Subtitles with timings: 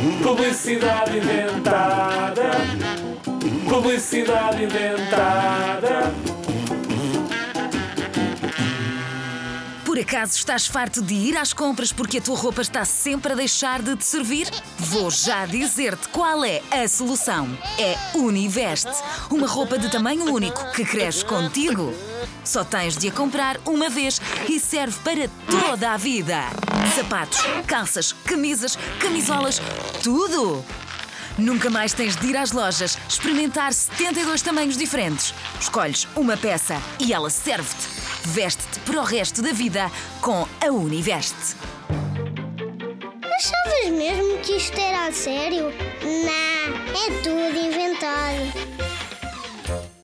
[0.00, 2.50] Publicidade inventada.
[3.68, 6.14] Publicidade inventada.
[9.84, 13.36] Por acaso estás farto de ir às compras porque a tua roupa está sempre a
[13.36, 14.48] deixar de te servir?
[14.78, 17.46] Vou já dizer-te qual é a solução.
[17.78, 18.90] É Univeste.
[19.30, 21.92] Uma roupa de tamanho único que cresce contigo.
[22.42, 26.69] Só tens de a comprar uma vez e serve para toda a vida.
[26.88, 29.60] Sapatos, calças, camisas, camisolas,
[30.02, 30.64] tudo!
[31.38, 35.32] Nunca mais tens de ir às lojas experimentar 72 tamanhos diferentes.
[35.60, 37.88] Escolhes uma peça e ela serve-te.
[38.28, 39.90] Veste-te para o resto da vida
[40.20, 41.56] com a Univeste.
[43.22, 45.72] Achavas mesmo que isto era a sério?
[46.02, 48.79] Não, é tudo inventado.